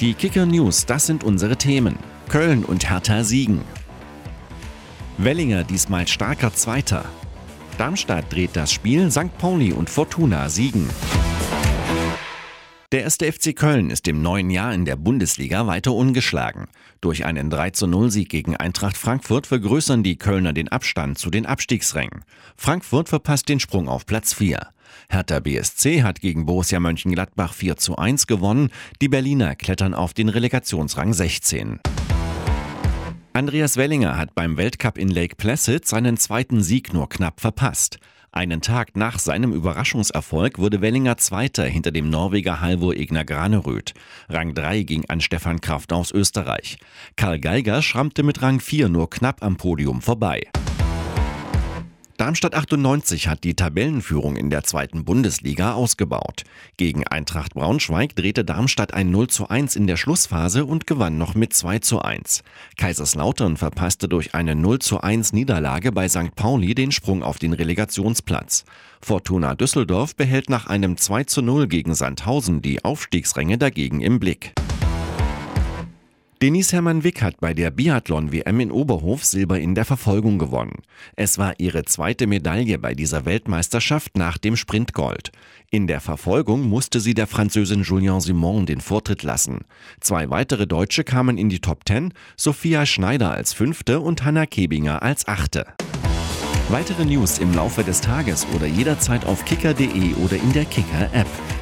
[0.00, 1.96] Die Kicker News, das sind unsere Themen.
[2.28, 3.60] Köln und Hertha siegen.
[5.18, 7.04] Wellinger diesmal starker Zweiter.
[7.78, 9.38] Darmstadt dreht das Spiel, St.
[9.38, 10.90] Pauli und Fortuna siegen.
[12.90, 16.66] Der erste FC Köln ist im neuen Jahr in der Bundesliga weiter ungeschlagen.
[17.00, 22.24] Durch einen 3-0-Sieg gegen Eintracht Frankfurt vergrößern die Kölner den Abstand zu den Abstiegsrängen.
[22.56, 24.73] Frankfurt verpasst den Sprung auf Platz 4.
[25.08, 28.70] Hertha BSC hat gegen Borussia Mönchengladbach 4 zu 1 gewonnen.
[29.00, 31.80] Die Berliner klettern auf den Relegationsrang 16.
[33.32, 37.98] Andreas Wellinger hat beim Weltcup in Lake Placid seinen zweiten Sieg nur knapp verpasst.
[38.30, 43.94] Einen Tag nach seinem Überraschungserfolg wurde Wellinger Zweiter hinter dem Norweger Halvor Egner Graneröd.
[44.28, 46.78] Rang 3 ging an Stefan Kraft aus Österreich.
[47.14, 50.48] Karl Geiger schrammte mit Rang 4 nur knapp am Podium vorbei.
[52.16, 56.44] Darmstadt 98 hat die Tabellenführung in der zweiten Bundesliga ausgebaut.
[56.76, 61.34] Gegen Eintracht Braunschweig drehte Darmstadt ein 0 zu 1 in der Schlussphase und gewann noch
[61.34, 62.44] mit 2 zu 1.
[62.76, 66.36] Kaiserslautern verpasste durch eine 0 zu 1 Niederlage bei St.
[66.36, 68.64] Pauli den Sprung auf den Relegationsplatz.
[69.02, 74.52] Fortuna Düsseldorf behält nach einem 2 zu 0 gegen Sandhausen die Aufstiegsränge dagegen im Blick.
[76.44, 80.82] Denise Hermann-Wick hat bei der Biathlon-WM in Oberhof Silber in der Verfolgung gewonnen.
[81.16, 85.32] Es war ihre zweite Medaille bei dieser Weltmeisterschaft nach dem Sprintgold.
[85.70, 89.60] In der Verfolgung musste sie der Französin Julien Simon den Vortritt lassen.
[90.00, 95.02] Zwei weitere Deutsche kamen in die Top 10, Sophia Schneider als Fünfte und Hanna Kebinger
[95.02, 95.64] als Achte.
[96.68, 101.53] Weitere News im Laufe des Tages oder jederzeit auf kicker.de oder in der Kicker-App.